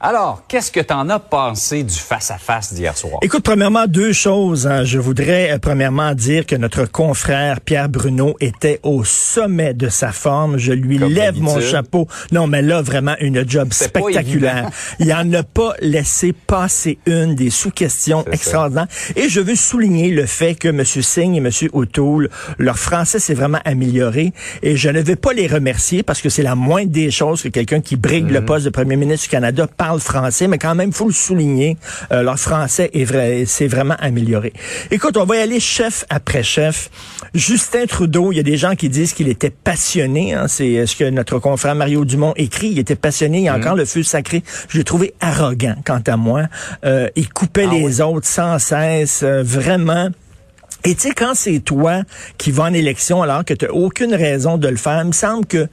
[0.00, 3.18] Alors, qu'est-ce que tu en as pensé du face-à-face d'hier soir?
[3.22, 4.66] Écoute, premièrement, deux choses.
[4.66, 4.84] Hein.
[4.84, 10.12] Je voudrais euh, premièrement dire que notre confrère Pierre Bruno était au sommet de sa
[10.12, 10.58] forme.
[10.58, 12.06] Je lui Comme lève mon chapeau.
[12.32, 14.68] Non, mais là, vraiment, une job spectaculaire.
[14.98, 18.30] Il en a pas laissé passer une des sous-questions ça.
[18.32, 18.88] extraordinaires.
[19.16, 20.84] Et je veux souligner le fait que M.
[20.84, 21.50] Singh et M.
[21.72, 24.32] O'Toole, leur français s'est vraiment amélioré.
[24.62, 27.48] Et je ne vais pas les remercier parce que c'est la moindre des choses que
[27.48, 30.94] quelqu'un qui brigue le poste de premier ministre du Canada parle français, mais quand même,
[30.94, 31.76] faut le souligner,
[32.10, 34.54] euh, leur français est vrai, c'est vraiment amélioré.
[34.90, 36.88] Écoute, on va y aller chef après chef.
[37.34, 40.32] Justin Trudeau, il y a des gens qui disent qu'il était passionné.
[40.32, 42.68] Hein, c'est ce que notre confrère Mario Dumont écrit.
[42.68, 43.40] Il était passionné.
[43.40, 44.42] Il y a encore le feu sacré.
[44.70, 46.44] Je l'ai trouvé arrogant, quant à moi.
[46.86, 49.22] Euh, il coupait les autres sans cesse.
[49.22, 50.08] euh, vraiment.
[50.84, 52.02] Et tu sais, quand c'est toi
[52.36, 55.12] qui vas en élection alors que tu n'as aucune raison de le faire, il me
[55.12, 55.66] semble que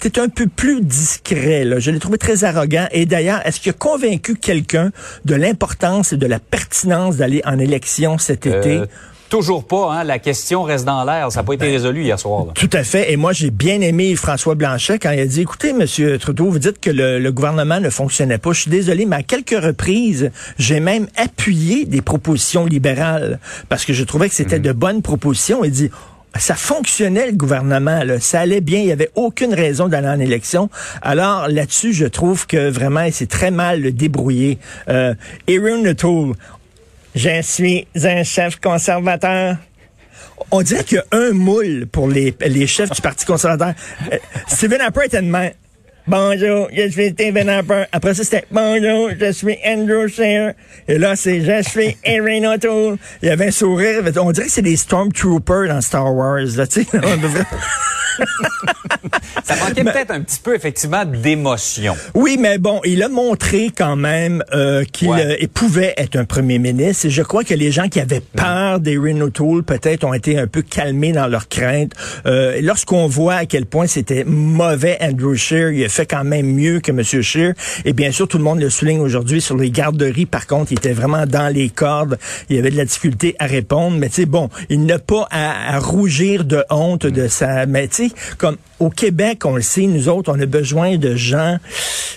[0.00, 1.64] tu es un peu plus discret.
[1.64, 1.78] Là.
[1.78, 2.86] Je l'ai trouvé très arrogant.
[2.92, 4.90] Et d'ailleurs, est-ce qu'il a convaincu quelqu'un
[5.26, 8.80] de l'importance et de la pertinence d'aller en élection cet été?
[9.28, 10.04] Toujours pas, hein?
[10.04, 11.30] La question reste dans l'air.
[11.30, 12.46] Ça n'a pas été résolu hier soir.
[12.46, 12.52] là.
[12.54, 13.12] Tout à fait.
[13.12, 16.58] Et moi, j'ai bien aimé François Blanchet quand il a dit, écoutez, Monsieur Trudeau, vous
[16.58, 18.52] dites que le, le gouvernement ne fonctionnait pas.
[18.52, 23.92] Je suis désolé, mais à quelques reprises, j'ai même appuyé des propositions libérales parce que
[23.92, 25.62] je trouvais que c'était de bonnes propositions.
[25.64, 25.90] Il dit,
[26.36, 28.20] ça fonctionnait le gouvernement, là.
[28.20, 30.68] ça allait bien, il n'y avait aucune raison d'aller en élection.
[31.02, 34.58] Alors là-dessus, je trouve que vraiment, il s'est très mal débrouillé.
[34.88, 35.14] Euh,
[35.48, 36.34] Erin O'Toole,
[37.14, 39.56] je suis un chef conservateur.
[40.50, 43.74] On dirait qu'il y a un moule pour les, les chefs du Parti conservateur.
[44.12, 45.32] Euh, Stephen Harper était de.
[46.06, 47.84] Bonjour, je suis Stephen Harper.
[47.92, 50.54] Après ça, c'était Bonjour, je suis Andrew Scheer.
[50.86, 52.96] Et là, c'est Je suis Erin O'Toole.
[53.22, 54.02] Il y avait un sourire.
[54.22, 56.40] On dirait que c'est des Stormtroopers dans Star Wars.
[56.56, 56.64] Là,
[59.44, 61.96] Ça manquait peut-être un petit peu, effectivement, d'émotion.
[62.14, 65.38] Oui, mais bon, il a montré quand même euh, qu'il Ouais.
[65.42, 67.06] euh, pouvait être un premier ministre.
[67.06, 70.46] Et je crois que les gens qui avaient peur d'Erin O'Toole, peut-être, ont été un
[70.46, 71.92] peu calmés dans leurs craintes.
[72.26, 76.46] Euh, Lorsqu'on voit à quel point c'était mauvais Andrew Scheer, il a fait quand même
[76.52, 77.02] mieux que M.
[77.22, 77.54] Scheer.
[77.84, 80.26] Et bien sûr, tout le monde le souligne aujourd'hui sur les garderies.
[80.26, 82.18] Par contre, il était vraiment dans les cordes.
[82.50, 83.96] Il y avait de la difficulté à répondre.
[83.96, 87.64] Mais tu sais, bon, il n'a pas à, à rougir de honte de sa...
[87.66, 91.14] Mais tu sais, comme au Québec, on le sait, nous autres, on a besoin de
[91.14, 91.58] gens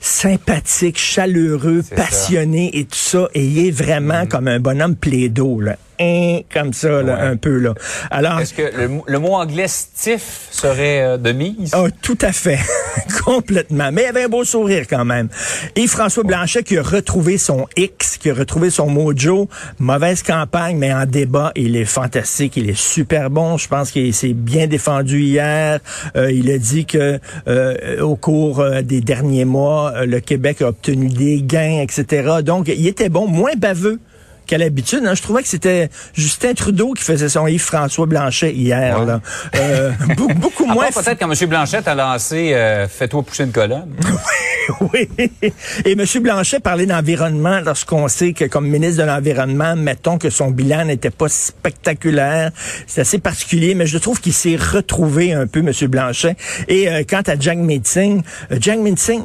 [0.00, 1.96] sympathiques, chaleureux, ça.
[1.96, 3.28] passionnés et tout ça.
[3.34, 5.76] Et il est vraiment comme un bonhomme plaido, là.
[6.00, 7.74] Hein, comme ça, là, un peu, là.
[8.10, 11.72] Alors, Est-ce que le, le mot anglais stiff serait euh, de mise?
[11.74, 12.58] ah, tout à fait.
[13.24, 13.90] Complètement.
[13.92, 15.28] Mais il avait un beau sourire quand même.
[15.76, 19.48] Et François Blanchet qui a retrouvé son X, qui a retrouvé son mojo.
[19.78, 22.56] Mauvaise campagne, mais en débat, il est fantastique.
[22.56, 23.56] Il est super bon.
[23.56, 25.80] Je pense qu'il s'est bien défendu hier.
[26.16, 31.08] Euh, il a dit que euh, au cours des derniers mois, le Québec a obtenu
[31.08, 32.40] des gains, etc.
[32.44, 33.98] Donc, il était bon, moins baveux
[34.48, 35.04] qu'à l'habitude.
[35.06, 35.14] hein.
[35.14, 38.98] Je trouvais que c'était Justin Trudeau qui faisait son livre François Blanchet hier.
[38.98, 39.06] Ouais.
[39.06, 39.20] Là.
[39.56, 39.92] Euh,
[40.40, 41.48] beaucoup, moins peut-être quand M.
[41.48, 43.94] Blanchette a lancé euh, Fais-toi pousser une colonne.
[44.92, 45.08] Oui.
[45.86, 46.04] Et M.
[46.20, 51.08] Blanchet parlait d'environnement lorsqu'on sait que comme ministre de l'Environnement, mettons que son bilan n'était
[51.08, 52.50] pas spectaculaire.
[52.86, 55.72] C'est assez particulier, mais je trouve qu'il s'est retrouvé un peu, M.
[55.88, 56.36] Blanchet.
[56.68, 58.22] Et euh, quant à Jack Meeting,
[58.52, 59.22] euh, Jack Meeting,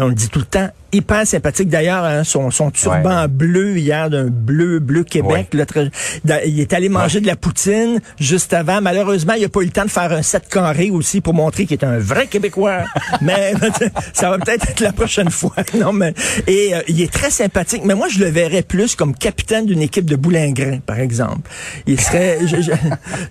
[0.00, 1.68] on le dit tout le temps, hyper sympathique.
[1.68, 3.28] D'ailleurs, hein, son, son turban Ouais.
[3.28, 5.48] bleu hier, d'un bleu, bleu Québec.
[5.54, 8.80] là, il est allé manger de la poutine juste avant.
[8.80, 11.66] Malheureusement, il n'a pas eu le temps de faire un set carré aussi pour montrer
[11.66, 12.84] qu'il est un vrai Québécois.
[13.20, 13.52] mais
[14.12, 15.52] ça va peut-être être la prochaine fois.
[15.76, 16.14] Non, mais
[16.46, 17.82] et euh, il est très sympathique.
[17.84, 21.48] Mais moi, je le verrais plus comme capitaine d'une équipe de boulingrin, par exemple.
[21.86, 22.72] Il serait, je, je,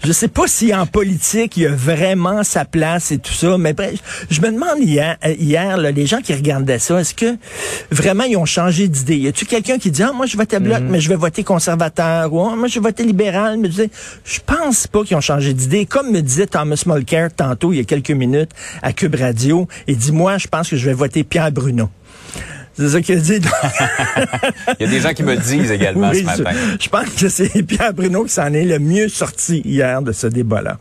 [0.06, 3.58] je sais pas si en politique il a vraiment sa place et tout ça.
[3.58, 3.96] Mais bref,
[4.30, 7.36] je me demande hier, euh, hier là, les gens qui regardaient ça, est-ce que
[7.92, 10.82] vraiment ils ont changé d'idée Y a-tu quelqu'un qui dit ah moi je votais bloc,
[10.82, 13.90] mais je vais voter conservateur ou Ah, moi je vais voter libéral, mais tu
[14.24, 15.86] je pense pas qu'ils ont changé d'idée.
[15.86, 19.98] Comme me disait Thomas Mulcair tantôt il y a quelques minutes à Cube Radio, il
[19.98, 21.90] dit moi je pense que je vais voter Pierre Bruno.
[22.78, 23.40] C'est ça qu'il a dit.
[24.80, 26.52] Il y a des gens qui me disent également Oui, ce matin.
[26.78, 30.12] Je, je pense que c'est Pierre Bruno qui s'en est le mieux sorti hier de
[30.12, 30.78] ce débat-là.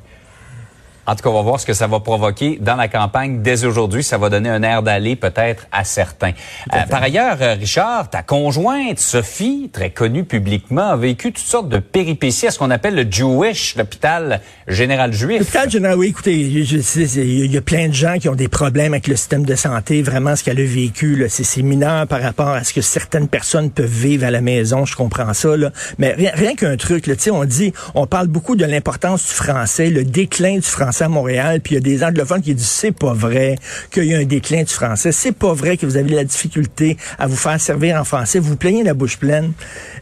[1.07, 3.65] En tout cas, on va voir ce que ça va provoquer dans la campagne dès
[3.65, 4.03] aujourd'hui.
[4.03, 6.33] Ça va donner un air d'aller peut-être à certains.
[6.73, 11.69] Euh, par ailleurs, euh, Richard, ta conjointe, Sophie, très connue publiquement, a vécu toutes sortes
[11.69, 15.41] de péripéties à ce qu'on appelle le Jewish, l'hôpital général juif.
[15.41, 19.07] L'hôpital général, oui, écoutez, il y a plein de gens qui ont des problèmes avec
[19.07, 20.01] le système de santé.
[20.01, 23.85] Vraiment, ce qu'elle a vécu, c'est mineur par rapport à ce que certaines personnes peuvent
[23.87, 24.87] vivre à la maison.
[24.87, 25.71] Je comprends ça, là.
[25.99, 29.91] Mais rien, rien qu'un truc, là, on dit, on parle beaucoup de l'importance du français,
[29.91, 32.93] le déclin du français à Montréal, puis il y a des anglophones qui disent c'est
[32.93, 33.57] pas vrai
[33.91, 36.25] qu'il y a un déclin du français, c'est pas vrai que vous avez de la
[36.25, 39.53] difficulté à vous faire servir en français, vous plaignez la bouche pleine.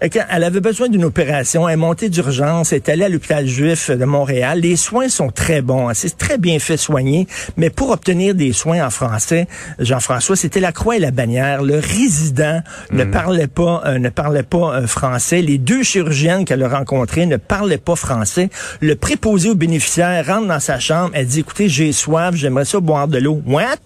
[0.00, 3.08] Et quand elle avait besoin d'une opération, elle est montée d'urgence, elle est allée à
[3.08, 4.60] l'hôpital juif de Montréal.
[4.60, 5.94] Les soins sont très bons, hein.
[5.94, 9.46] c'est très bien fait soigner, mais pour obtenir des soins en français,
[9.78, 11.62] Jean-François, c'était la croix et la bannière.
[11.62, 15.42] Le résident ne parlait pas, euh, ne parlait pas euh, français.
[15.42, 18.50] Les deux chirurgiennes qu'elle a rencontrées ne parlaient pas français.
[18.80, 22.80] Le préposé aux bénéficiaires rentre dans sa chambre, elle dit, écoutez, j'ai soif, j'aimerais ça
[22.80, 23.40] boire de l'eau.
[23.46, 23.78] What?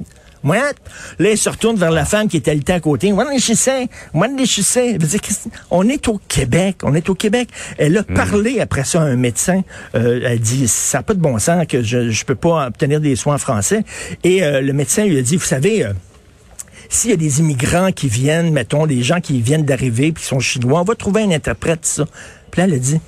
[0.46, 0.74] What?
[1.18, 3.12] Là, il se retourne vers la femme qui est alitée à côté.
[3.12, 3.88] What did she say?
[4.14, 4.96] What did she say?
[4.96, 5.20] Dire,
[5.70, 6.78] on est au Québec.
[6.84, 7.48] On est au Québec.
[7.78, 9.62] Elle a parlé après ça à un médecin.
[9.96, 13.00] Euh, elle dit, ça n'a pas de bon sens que je ne peux pas obtenir
[13.00, 13.84] des soins en français.
[14.22, 15.92] Et euh, le médecin lui a dit, vous savez, euh,
[16.88, 20.28] s'il y a des immigrants qui viennent, mettons, des gens qui viennent d'arriver puis qui
[20.28, 22.04] sont chinois, on va trouver un interprète, ça.
[22.52, 23.00] Puis là, elle a dit,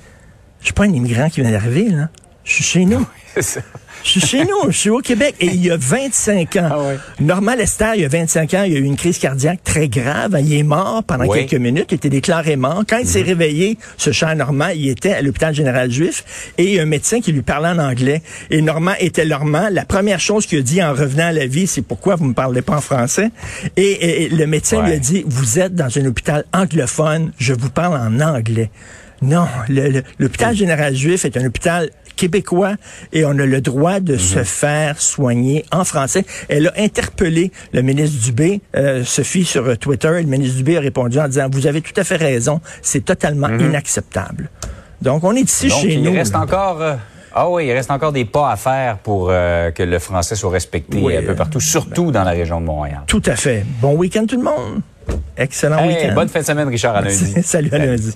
[0.59, 2.09] je suis pas un immigrant qui vient d'arriver, là.
[2.43, 3.05] Je suis chez nous.
[3.39, 3.61] Ça.
[4.03, 5.35] Je suis chez nous, je suis au Québec.
[5.41, 6.97] Et il y a 25 ans, Ah ouais.
[7.19, 9.89] Normand Lester, il y a 25 ans, il y a eu une crise cardiaque très
[9.89, 10.37] grave.
[10.41, 11.87] Il est mort pendant quelques minutes.
[11.91, 12.83] Il était déclaré mort.
[12.89, 16.73] Quand il s'est réveillé, ce cher Normand, il était à l'hôpital général juif et il
[16.75, 18.21] y a un médecin qui lui parlait en anglais.
[18.49, 19.67] Et Normand était Normand.
[19.69, 22.33] La première chose qu'il a dit en revenant à la vie, c'est pourquoi vous me
[22.33, 23.31] parlez pas en français?
[23.75, 27.53] Et, et- et le médecin lui a dit, vous êtes dans un hôpital anglophone, je
[27.53, 28.71] vous parle en anglais.
[29.21, 29.47] Non,
[30.17, 32.73] l'hôpital général juif est un hôpital québécois
[33.13, 36.25] et on a le droit de se faire soigner en français.
[36.49, 40.09] Elle a interpellé le ministre Dubé, euh, Sophie, sur euh, Twitter.
[40.09, 43.47] Le ministre Dubé a répondu en disant, vous avez tout à fait raison, c'est totalement
[43.47, 44.49] inacceptable.
[45.01, 46.11] Donc, on est ici Donc, chez il nous.
[46.13, 46.41] reste là.
[46.41, 46.81] encore...
[46.81, 46.95] euh,
[47.33, 50.49] ah oui, il reste encore des pas à faire pour euh, que le français soit
[50.51, 53.01] respecté Oui, un peu euh, partout, surtout dans la région de Montréal.
[53.07, 53.63] Tout à fait.
[53.81, 54.81] Bon week-end tout le monde.
[55.37, 56.15] Excellent Hey, week-end.
[56.15, 57.33] bonne fin de semaine, Richard, à lundi.
[57.43, 58.11] Salut à lundi.